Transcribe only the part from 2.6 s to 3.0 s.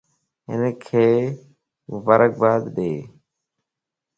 ڏي